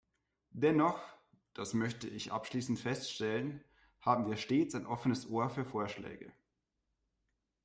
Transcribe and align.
Dennoch, 0.55 0.99
das 1.53 1.75
möchte 1.75 2.07
ich 2.07 2.31
abschließend 2.31 2.79
feststellen, 2.79 3.63
haben 3.99 4.27
wir 4.27 4.35
stets 4.37 4.73
ein 4.73 4.87
offenes 4.87 5.29
Ohr 5.29 5.51
für 5.51 5.63
Vorschläge. 5.63 6.33